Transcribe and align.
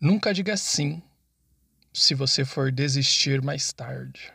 Nunca 0.00 0.32
diga 0.32 0.56
sim 0.56 1.02
se 1.92 2.14
você 2.14 2.44
for 2.44 2.70
desistir 2.70 3.42
mais 3.42 3.72
tarde. 3.72 4.32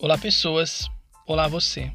Olá, 0.00 0.18
pessoas. 0.18 0.90
Olá, 1.28 1.46
você. 1.46 1.92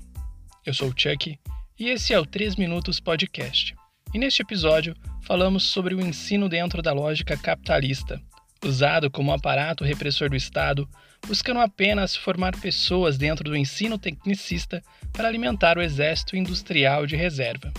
Eu 0.65 0.73
sou 0.73 0.87
o 0.87 0.93
Chuck 0.97 1.37
e 1.79 1.87
esse 1.87 2.13
é 2.13 2.19
o 2.19 2.25
3 2.25 2.57
Minutos 2.57 2.99
Podcast. 2.99 3.73
E 4.13 4.19
neste 4.19 4.41
episódio 4.41 4.93
falamos 5.21 5.63
sobre 5.63 5.95
o 5.95 6.01
ensino 6.01 6.49
dentro 6.49 6.81
da 6.81 6.91
lógica 6.91 7.37
capitalista, 7.37 8.21
usado 8.65 9.09
como 9.09 9.31
aparato 9.31 9.85
repressor 9.85 10.29
do 10.29 10.35
Estado, 10.35 10.87
buscando 11.25 11.61
apenas 11.61 12.17
formar 12.17 12.59
pessoas 12.59 13.17
dentro 13.17 13.45
do 13.45 13.55
ensino 13.55 13.97
tecnicista 13.97 14.83
para 15.13 15.29
alimentar 15.29 15.77
o 15.77 15.81
exército 15.81 16.35
industrial 16.35 17.07
de 17.07 17.15
reserva. 17.15 17.71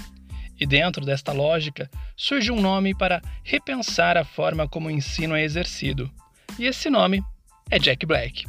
E 0.59 0.65
dentro 0.67 1.05
desta 1.05 1.33
lógica 1.33 1.91
surge 2.17 2.51
um 2.51 2.61
nome 2.61 2.95
para 2.95 3.21
repensar 3.45 4.17
a 4.17 4.25
forma 4.25 4.67
como 4.67 4.89
o 4.89 4.91
ensino 4.91 5.35
é 5.35 5.43
exercido. 5.43 6.11
E 6.59 6.65
esse 6.65 6.89
nome 6.89 7.23
é 7.71 7.79
Jack 7.79 8.07
Black. 8.07 8.47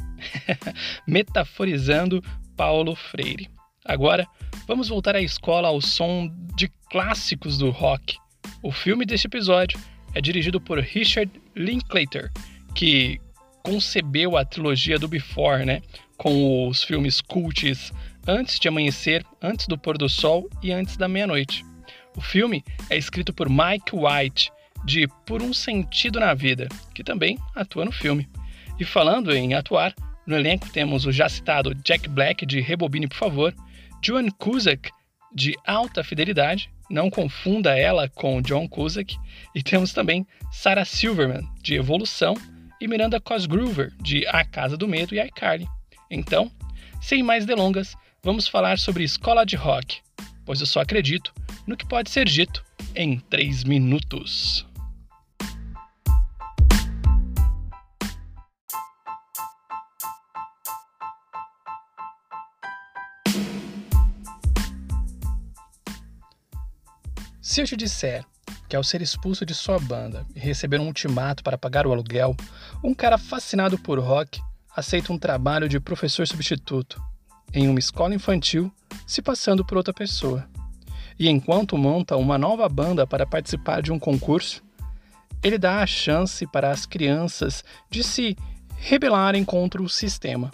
Metaforizando 1.06 2.22
Paulo 2.56 2.94
Freire. 2.94 3.50
Agora, 3.84 4.26
vamos 4.66 4.88
voltar 4.88 5.16
à 5.16 5.20
escola 5.20 5.66
ao 5.66 5.80
som 5.80 6.30
de 6.56 6.68
clássicos 6.88 7.58
do 7.58 7.70
rock. 7.70 8.16
O 8.62 8.70
filme 8.70 9.04
deste 9.04 9.26
episódio 9.26 9.78
é 10.14 10.20
dirigido 10.20 10.60
por 10.60 10.78
Richard 10.78 11.30
Linklater, 11.56 12.30
que 12.76 13.20
concebeu 13.62 14.36
a 14.36 14.44
trilogia 14.44 14.98
do 14.98 15.08
Before, 15.08 15.64
né? 15.64 15.82
Com 16.16 16.68
os 16.68 16.84
filmes 16.84 17.20
cults 17.20 17.92
Antes 18.26 18.60
de 18.60 18.68
Amanhecer, 18.68 19.24
Antes 19.42 19.66
do 19.66 19.76
Pôr 19.76 19.98
do 19.98 20.08
Sol 20.08 20.48
e 20.62 20.70
Antes 20.70 20.96
da 20.96 21.08
Meia-Noite. 21.08 21.64
O 22.16 22.20
filme 22.20 22.64
é 22.88 22.96
escrito 22.96 23.32
por 23.32 23.48
Mike 23.48 23.92
White, 23.94 24.52
de 24.84 25.08
Por 25.26 25.42
um 25.42 25.52
Sentido 25.52 26.20
na 26.20 26.34
Vida, 26.34 26.68
que 26.94 27.02
também 27.02 27.36
atua 27.54 27.84
no 27.84 27.92
filme. 27.92 28.28
E 28.78 28.84
falando 28.84 29.32
em 29.32 29.54
atuar, 29.54 29.92
no 30.24 30.36
elenco 30.36 30.68
temos 30.70 31.04
o 31.04 31.10
já 31.10 31.28
citado 31.28 31.74
Jack 31.74 32.08
Black 32.08 32.46
de 32.46 32.60
Rebobine, 32.60 33.08
por 33.08 33.16
favor, 33.16 33.54
Joan 34.04 34.30
Cusack 34.30 34.90
de 35.34 35.54
Alta 35.64 36.02
Fidelidade, 36.02 36.70
não 36.90 37.08
confunda 37.08 37.78
ela 37.78 38.08
com 38.08 38.42
John 38.42 38.68
Cusack, 38.68 39.16
e 39.54 39.62
temos 39.62 39.92
também 39.92 40.26
Sarah 40.50 40.84
Silverman 40.84 41.48
de 41.62 41.74
Evolução 41.74 42.34
e 42.80 42.88
Miranda 42.88 43.20
Cosgroover 43.20 43.92
de 44.02 44.26
A 44.26 44.44
Casa 44.44 44.76
do 44.76 44.88
Medo 44.88 45.14
e 45.14 45.20
iCarly. 45.20 45.66
Então, 46.10 46.50
sem 47.00 47.22
mais 47.22 47.46
delongas, 47.46 47.94
vamos 48.22 48.46
falar 48.48 48.78
sobre 48.78 49.04
escola 49.04 49.46
de 49.46 49.56
rock, 49.56 50.00
pois 50.44 50.60
eu 50.60 50.66
só 50.66 50.80
acredito 50.80 51.32
no 51.66 51.76
que 51.76 51.86
pode 51.86 52.10
ser 52.10 52.26
dito 52.26 52.62
em 52.94 53.18
3 53.18 53.64
minutos. 53.64 54.66
Se 67.52 67.60
eu 67.60 67.66
te 67.66 67.76
disser 67.76 68.24
que 68.66 68.74
ao 68.74 68.82
ser 68.82 69.02
expulso 69.02 69.44
de 69.44 69.54
sua 69.54 69.78
banda 69.78 70.24
e 70.34 70.40
receber 70.40 70.80
um 70.80 70.86
ultimato 70.86 71.42
para 71.42 71.58
pagar 71.58 71.86
o 71.86 71.92
aluguel, 71.92 72.34
um 72.82 72.94
cara 72.94 73.18
fascinado 73.18 73.76
por 73.76 73.98
rock 73.98 74.40
aceita 74.74 75.12
um 75.12 75.18
trabalho 75.18 75.68
de 75.68 75.78
professor 75.78 76.26
substituto 76.26 76.98
em 77.52 77.68
uma 77.68 77.78
escola 77.78 78.14
infantil, 78.14 78.72
se 79.06 79.20
passando 79.20 79.66
por 79.66 79.76
outra 79.76 79.92
pessoa. 79.92 80.48
E 81.18 81.28
enquanto 81.28 81.76
monta 81.76 82.16
uma 82.16 82.38
nova 82.38 82.66
banda 82.70 83.06
para 83.06 83.26
participar 83.26 83.82
de 83.82 83.92
um 83.92 83.98
concurso, 83.98 84.62
ele 85.42 85.58
dá 85.58 85.82
a 85.82 85.86
chance 85.86 86.46
para 86.46 86.70
as 86.70 86.86
crianças 86.86 87.62
de 87.90 88.02
se 88.02 88.34
rebelarem 88.78 89.44
contra 89.44 89.82
o 89.82 89.90
sistema. 89.90 90.50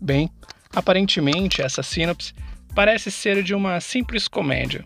Bem, 0.00 0.30
aparentemente 0.72 1.60
essa 1.60 1.82
sinopse 1.82 2.32
parece 2.72 3.10
ser 3.10 3.42
de 3.42 3.52
uma 3.52 3.80
simples 3.80 4.28
comédia, 4.28 4.84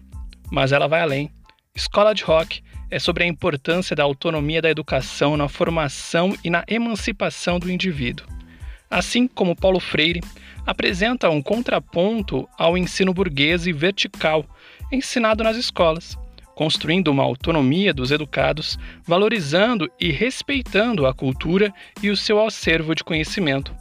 mas 0.50 0.72
ela 0.72 0.86
vai 0.86 1.02
além. 1.02 1.33
Escola 1.76 2.14
de 2.14 2.22
Rock 2.22 2.62
é 2.88 3.00
sobre 3.00 3.24
a 3.24 3.26
importância 3.26 3.96
da 3.96 4.04
autonomia 4.04 4.62
da 4.62 4.70
educação 4.70 5.36
na 5.36 5.48
formação 5.48 6.32
e 6.44 6.48
na 6.48 6.64
emancipação 6.68 7.58
do 7.58 7.68
indivíduo. 7.68 8.28
Assim 8.88 9.26
como 9.26 9.56
Paulo 9.56 9.80
Freire, 9.80 10.20
apresenta 10.64 11.28
um 11.28 11.42
contraponto 11.42 12.48
ao 12.56 12.78
ensino 12.78 13.12
burguês 13.12 13.66
e 13.66 13.72
vertical 13.72 14.46
ensinado 14.92 15.42
nas 15.42 15.56
escolas, 15.56 16.16
construindo 16.54 17.08
uma 17.08 17.24
autonomia 17.24 17.92
dos 17.92 18.12
educados, 18.12 18.78
valorizando 19.04 19.90
e 19.98 20.12
respeitando 20.12 21.06
a 21.06 21.12
cultura 21.12 21.74
e 22.00 22.08
o 22.08 22.16
seu 22.16 22.44
acervo 22.46 22.94
de 22.94 23.02
conhecimento. 23.02 23.74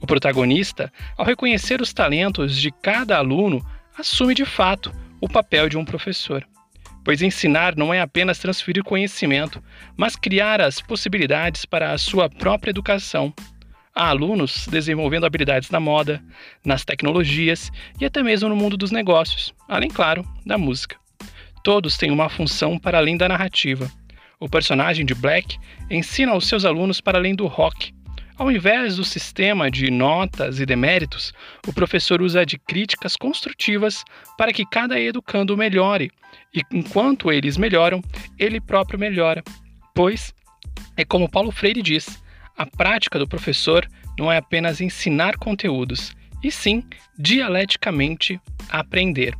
O 0.00 0.06
protagonista, 0.06 0.92
ao 1.16 1.26
reconhecer 1.26 1.80
os 1.80 1.92
talentos 1.92 2.56
de 2.56 2.70
cada 2.70 3.18
aluno, 3.18 3.60
assume 3.98 4.36
de 4.36 4.44
fato 4.44 4.92
o 5.20 5.28
papel 5.28 5.68
de 5.68 5.76
um 5.76 5.84
professor. 5.84 6.46
Pois 7.04 7.22
ensinar 7.22 7.76
não 7.76 7.92
é 7.92 8.00
apenas 8.00 8.38
transferir 8.38 8.84
conhecimento, 8.84 9.62
mas 9.96 10.16
criar 10.16 10.60
as 10.60 10.80
possibilidades 10.80 11.64
para 11.64 11.92
a 11.92 11.98
sua 11.98 12.28
própria 12.28 12.70
educação. 12.70 13.32
Há 13.94 14.08
alunos 14.08 14.66
desenvolvendo 14.70 15.26
habilidades 15.26 15.70
na 15.70 15.80
moda, 15.80 16.22
nas 16.64 16.84
tecnologias 16.84 17.70
e 18.00 18.04
até 18.04 18.22
mesmo 18.22 18.48
no 18.48 18.56
mundo 18.56 18.76
dos 18.76 18.90
negócios, 18.90 19.52
além, 19.68 19.90
claro, 19.90 20.24
da 20.44 20.56
música. 20.56 20.96
Todos 21.64 21.96
têm 21.96 22.10
uma 22.10 22.28
função 22.28 22.78
para 22.78 22.98
além 22.98 23.16
da 23.16 23.28
narrativa. 23.28 23.90
O 24.38 24.48
personagem 24.48 25.04
de 25.04 25.14
Black 25.14 25.58
ensina 25.90 26.32
aos 26.32 26.46
seus 26.46 26.64
alunos 26.64 27.00
para 27.00 27.18
além 27.18 27.34
do 27.34 27.46
rock, 27.46 27.92
ao 28.40 28.50
invés 28.50 28.96
do 28.96 29.04
sistema 29.04 29.70
de 29.70 29.90
notas 29.90 30.60
e 30.60 30.64
deméritos, 30.64 31.30
o 31.68 31.74
professor 31.74 32.22
usa 32.22 32.46
de 32.46 32.58
críticas 32.58 33.14
construtivas 33.14 34.02
para 34.38 34.50
que 34.50 34.64
cada 34.64 34.98
educando 34.98 35.58
melhore, 35.58 36.10
e 36.54 36.62
enquanto 36.72 37.30
eles 37.30 37.56
melhoram, 37.56 38.02
ele 38.38 38.60
próprio 38.60 38.98
melhora. 38.98 39.42
Pois, 39.94 40.34
é 40.96 41.04
como 41.04 41.30
Paulo 41.30 41.50
Freire 41.50 41.82
diz, 41.82 42.22
a 42.56 42.66
prática 42.66 43.18
do 43.18 43.28
professor 43.28 43.88
não 44.18 44.30
é 44.30 44.36
apenas 44.36 44.80
ensinar 44.80 45.36
conteúdos, 45.36 46.14
e 46.42 46.50
sim, 46.50 46.84
dialeticamente, 47.18 48.40
aprender. 48.68 49.34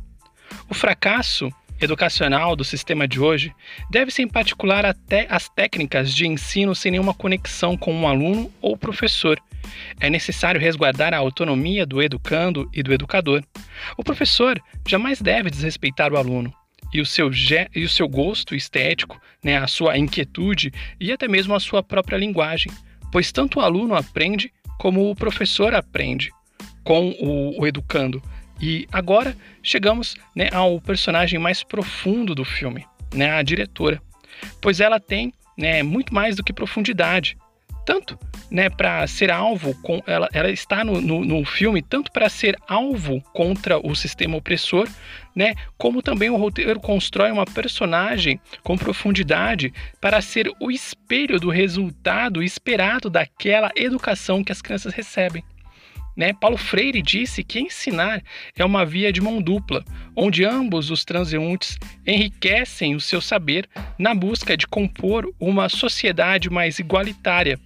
O 0.69 0.73
fracasso 0.73 1.49
educacional 1.79 2.55
do 2.55 2.63
sistema 2.63 3.07
de 3.07 3.19
hoje 3.19 3.53
deve-se 3.89 4.21
em 4.21 4.27
particular 4.27 4.85
até 4.85 5.25
às 5.29 5.49
técnicas 5.49 6.13
de 6.13 6.27
ensino 6.27 6.75
sem 6.75 6.91
nenhuma 6.91 7.13
conexão 7.13 7.75
com 7.75 7.93
um 7.93 8.07
aluno 8.07 8.51
ou 8.61 8.77
professor. 8.77 9.39
É 9.99 10.09
necessário 10.09 10.61
resguardar 10.61 11.13
a 11.13 11.17
autonomia 11.17 11.85
do 11.85 12.01
educando 12.01 12.69
e 12.73 12.83
do 12.83 12.93
educador. 12.93 13.43
O 13.97 14.03
professor 14.03 14.61
jamais 14.87 15.21
deve 15.21 15.49
desrespeitar 15.49 16.13
o 16.13 16.17
aluno 16.17 16.53
e 16.93 17.01
o 17.01 17.05
seu, 17.05 17.29
e 17.75 17.83
o 17.83 17.89
seu 17.89 18.07
gosto 18.07 18.55
estético, 18.55 19.19
né, 19.43 19.57
a 19.57 19.67
sua 19.67 19.97
inquietude 19.97 20.71
e 20.99 21.11
até 21.11 21.27
mesmo 21.27 21.53
a 21.53 21.59
sua 21.59 21.81
própria 21.81 22.17
linguagem, 22.17 22.71
pois 23.11 23.31
tanto 23.31 23.59
o 23.59 23.61
aluno 23.61 23.95
aprende 23.95 24.51
como 24.77 25.09
o 25.09 25.15
professor 25.15 25.73
aprende 25.73 26.31
com 26.83 27.09
o, 27.19 27.61
o 27.61 27.67
educando. 27.67 28.21
E 28.59 28.87
agora 28.91 29.35
chegamos 29.63 30.15
né, 30.35 30.49
ao 30.51 30.79
personagem 30.79 31.39
mais 31.39 31.63
profundo 31.63 32.35
do 32.35 32.45
filme, 32.45 32.85
né, 33.13 33.31
a 33.31 33.41
diretora, 33.41 34.01
pois 34.61 34.79
ela 34.79 34.99
tem 34.99 35.33
né, 35.57 35.83
muito 35.83 36.13
mais 36.13 36.35
do 36.35 36.43
que 36.43 36.53
profundidade, 36.53 37.37
tanto 37.85 38.17
né, 38.49 38.69
para 38.69 39.05
ser 39.07 39.31
alvo, 39.31 39.73
com, 39.81 40.01
ela, 40.05 40.27
ela 40.33 40.51
está 40.51 40.83
no, 40.83 40.99
no, 40.99 41.23
no 41.23 41.45
filme 41.45 41.81
tanto 41.81 42.11
para 42.11 42.27
ser 42.27 42.57
alvo 42.67 43.21
contra 43.33 43.77
o 43.79 43.95
sistema 43.95 44.35
opressor, 44.37 44.87
né, 45.35 45.55
como 45.77 46.01
também 46.01 46.29
o 46.29 46.35
roteiro 46.35 46.79
constrói 46.79 47.31
uma 47.31 47.45
personagem 47.45 48.39
com 48.61 48.77
profundidade 48.77 49.73
para 50.01 50.21
ser 50.21 50.51
o 50.59 50.69
espelho 50.69 51.39
do 51.39 51.49
resultado 51.49 52.43
esperado 52.43 53.09
daquela 53.09 53.71
educação 53.75 54.43
que 54.43 54.51
as 54.51 54.61
crianças 54.61 54.93
recebem. 54.93 55.43
Né? 56.15 56.33
Paulo 56.33 56.57
Freire 56.57 57.01
disse 57.01 57.43
que 57.43 57.59
ensinar 57.59 58.21
é 58.55 58.65
uma 58.65 58.85
via 58.85 59.11
de 59.11 59.21
mão 59.21 59.41
dupla, 59.41 59.83
onde 60.15 60.43
ambos 60.43 60.91
os 60.91 61.05
transeuntes 61.05 61.77
enriquecem 62.05 62.95
o 62.95 62.99
seu 62.99 63.21
saber 63.21 63.67
na 63.97 64.13
busca 64.13 64.57
de 64.57 64.67
compor 64.67 65.33
uma 65.39 65.69
sociedade 65.69 66.49
mais 66.49 66.79
igualitária, 66.79 67.59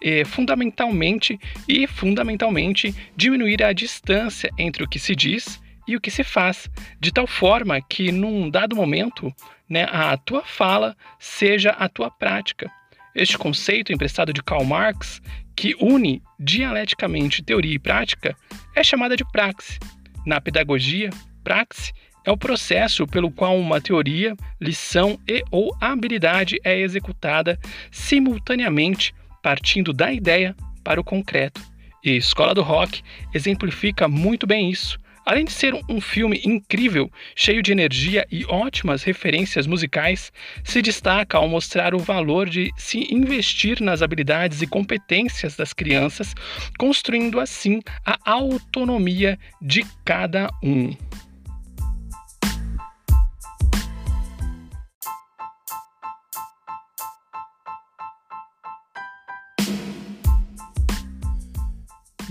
e, 0.00 0.24
fundamentalmente 0.24 1.38
e 1.68 1.86
fundamentalmente 1.86 2.94
diminuir 3.16 3.62
a 3.62 3.72
distância 3.72 4.50
entre 4.58 4.82
o 4.82 4.88
que 4.88 4.98
se 4.98 5.14
diz 5.14 5.60
e 5.86 5.96
o 5.96 6.00
que 6.00 6.10
se 6.10 6.24
faz, 6.24 6.68
de 7.00 7.12
tal 7.12 7.26
forma 7.26 7.80
que, 7.80 8.12
num 8.12 8.48
dado 8.50 8.76
momento, 8.76 9.32
né, 9.68 9.86
a 9.90 10.16
tua 10.16 10.42
fala 10.42 10.96
seja 11.18 11.70
a 11.70 11.88
tua 11.88 12.10
prática. 12.10 12.70
Este 13.14 13.36
conceito 13.36 13.92
emprestado 13.92 14.32
de 14.32 14.42
Karl 14.42 14.64
Marx, 14.64 15.20
que 15.54 15.74
une 15.80 16.22
dialeticamente 16.40 17.42
teoria 17.42 17.74
e 17.74 17.78
prática, 17.78 18.34
é 18.74 18.82
chamada 18.82 19.16
de 19.16 19.24
praxe. 19.30 19.78
Na 20.24 20.40
pedagogia, 20.40 21.10
praxe 21.44 21.92
é 22.24 22.30
o 22.30 22.36
processo 22.36 23.06
pelo 23.06 23.30
qual 23.30 23.58
uma 23.58 23.80
teoria, 23.80 24.34
lição 24.60 25.18
e 25.28 25.42
ou 25.50 25.76
habilidade 25.80 26.58
é 26.64 26.78
executada 26.80 27.58
simultaneamente, 27.90 29.14
partindo 29.42 29.92
da 29.92 30.12
ideia 30.12 30.54
para 30.82 31.00
o 31.00 31.04
concreto. 31.04 31.60
E 32.04 32.16
Escola 32.16 32.54
do 32.54 32.62
Rock 32.62 33.02
exemplifica 33.34 34.08
muito 34.08 34.46
bem 34.46 34.70
isso. 34.70 34.98
Além 35.24 35.44
de 35.44 35.52
ser 35.52 35.74
um 35.88 36.00
filme 36.00 36.40
incrível, 36.44 37.10
cheio 37.36 37.62
de 37.62 37.70
energia 37.70 38.26
e 38.30 38.44
ótimas 38.46 39.02
referências 39.02 39.66
musicais, 39.66 40.32
se 40.64 40.82
destaca 40.82 41.38
ao 41.38 41.48
mostrar 41.48 41.94
o 41.94 41.98
valor 41.98 42.48
de 42.48 42.70
se 42.76 43.12
investir 43.12 43.80
nas 43.80 44.02
habilidades 44.02 44.62
e 44.62 44.66
competências 44.66 45.56
das 45.56 45.72
crianças, 45.72 46.34
construindo 46.78 47.38
assim 47.38 47.80
a 48.04 48.18
autonomia 48.24 49.38
de 49.60 49.86
cada 50.04 50.50
um. 50.62 50.94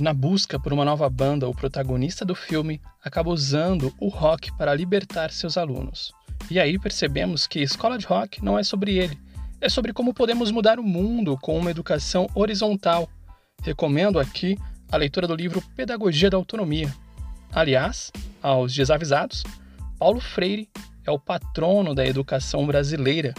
Na 0.02 0.16
busca 0.16 0.60
por 0.60 0.74
uma 0.74 0.84
nova 0.84 1.08
banda, 1.08 1.48
o 1.48 1.54
protagonista 1.54 2.26
do 2.26 2.34
filme 2.34 2.82
acaba 3.04 3.30
usando 3.30 3.94
o 4.00 4.08
rock 4.08 4.52
para 4.58 4.74
libertar 4.74 5.30
seus 5.30 5.60
alunos. 5.60 6.12
E 6.50 6.60
aí 6.60 6.80
percebemos 6.80 7.46
que 7.46 7.60
escola 7.60 8.00
de 8.00 8.08
rock 8.08 8.44
não 8.44 8.58
é 8.58 8.64
sobre 8.64 8.98
ele, 8.98 9.16
é 9.62 9.70
sobre 9.70 9.94
como 9.94 10.12
podemos 10.12 10.50
mudar 10.50 10.80
o 10.80 10.84
mundo 10.84 11.38
com 11.38 11.56
uma 11.56 11.70
educação 11.70 12.28
horizontal. 12.34 13.08
Recomendo 13.62 14.18
aqui 14.18 14.58
a 14.92 14.98
leitura 14.98 15.28
do 15.28 15.36
livro 15.36 15.62
Pedagogia 15.76 16.32
da 16.32 16.38
Autonomia. 16.38 16.92
Aliás, 17.52 18.12
aos 18.42 18.74
desavisados, 18.74 19.44
Paulo 20.00 20.20
Freire 20.20 20.68
é 21.06 21.12
o 21.12 21.20
patrono 21.20 21.94
da 21.94 22.04
educação 22.04 22.66
brasileira 22.66 23.36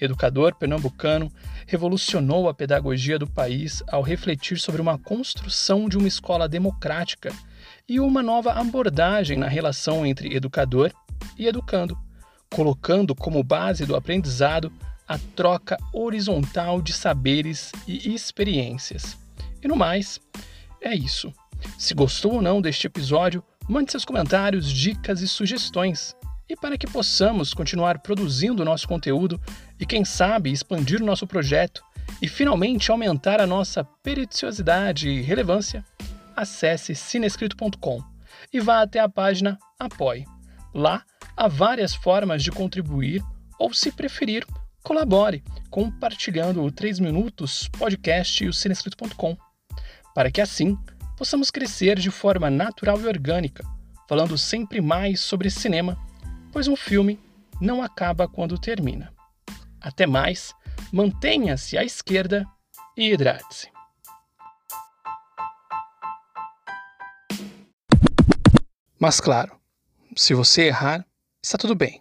educador 0.00 0.54
pernambucano, 0.54 1.30
revolucionou 1.66 2.48
a 2.48 2.54
pedagogia 2.54 3.18
do 3.18 3.26
país 3.26 3.82
ao 3.88 4.02
refletir 4.02 4.58
sobre 4.58 4.80
uma 4.80 4.98
construção 4.98 5.88
de 5.88 5.96
uma 5.96 6.08
escola 6.08 6.48
democrática 6.48 7.32
e 7.88 8.00
uma 8.00 8.22
nova 8.22 8.52
abordagem 8.52 9.38
na 9.38 9.48
relação 9.48 10.04
entre 10.04 10.34
educador 10.34 10.92
e 11.38 11.46
educando, 11.46 11.98
colocando 12.50 13.14
como 13.14 13.42
base 13.42 13.86
do 13.86 13.96
aprendizado 13.96 14.72
a 15.06 15.18
troca 15.36 15.76
horizontal 15.92 16.80
de 16.80 16.92
saberes 16.92 17.72
e 17.86 18.14
experiências. 18.14 19.16
E 19.62 19.68
no 19.68 19.76
mais, 19.76 20.20
é 20.80 20.94
isso. 20.94 21.32
Se 21.78 21.94
gostou 21.94 22.34
ou 22.34 22.42
não 22.42 22.60
deste 22.60 22.86
episódio, 22.86 23.42
mande 23.68 23.90
seus 23.90 24.04
comentários, 24.04 24.70
dicas 24.70 25.20
e 25.20 25.28
sugestões 25.28 26.14
e 26.52 26.56
para 26.56 26.76
que 26.76 26.86
possamos 26.86 27.54
continuar 27.54 28.00
produzindo 28.00 28.64
nosso 28.64 28.86
conteúdo 28.86 29.40
e, 29.82 29.86
quem 29.86 30.04
sabe, 30.04 30.52
expandir 30.52 31.02
o 31.02 31.04
nosso 31.04 31.26
projeto 31.26 31.82
e 32.22 32.28
finalmente 32.28 32.92
aumentar 32.92 33.40
a 33.40 33.48
nossa 33.48 33.82
periticiosidade 34.00 35.08
e 35.08 35.20
relevância, 35.20 35.84
acesse 36.36 36.94
cinescrito.com 36.94 38.00
e 38.52 38.60
vá 38.60 38.82
até 38.82 39.00
a 39.00 39.08
página 39.08 39.58
Apoie. 39.80 40.24
Lá 40.72 41.02
há 41.36 41.48
várias 41.48 41.96
formas 41.96 42.44
de 42.44 42.52
contribuir 42.52 43.24
ou, 43.58 43.74
se 43.74 43.90
preferir, 43.90 44.46
colabore 44.84 45.42
compartilhando 45.68 46.62
o 46.62 46.70
3 46.70 47.00
Minutos 47.00 47.68
Podcast 47.76 48.44
e 48.44 48.46
o 48.46 48.52
cinescrito.com, 48.52 49.36
para 50.14 50.30
que 50.30 50.40
assim 50.40 50.78
possamos 51.16 51.50
crescer 51.50 51.98
de 51.98 52.12
forma 52.12 52.48
natural 52.48 53.00
e 53.00 53.06
orgânica, 53.06 53.64
falando 54.08 54.38
sempre 54.38 54.80
mais 54.80 55.18
sobre 55.18 55.50
cinema 55.50 55.98
pois 56.52 56.68
um 56.68 56.76
filme 56.76 57.18
não 57.60 57.82
acaba 57.82 58.28
quando 58.28 58.56
termina. 58.56 59.11
Até 59.82 60.06
mais, 60.06 60.54
mantenha-se 60.92 61.76
à 61.76 61.84
esquerda 61.84 62.46
e 62.96 63.12
hidrate-se. 63.12 63.70
Mas 68.98 69.20
claro, 69.20 69.58
se 70.14 70.32
você 70.32 70.66
errar, 70.66 71.04
está 71.42 71.58
tudo 71.58 71.74
bem. 71.74 72.00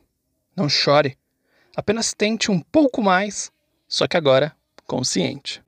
Não 0.56 0.70
chore. 0.70 1.18
Apenas 1.76 2.14
tente 2.14 2.52
um 2.52 2.60
pouco 2.60 3.02
mais, 3.02 3.52
só 3.88 4.08
que 4.08 4.16
agora 4.16 4.56
consciente. 4.86 5.64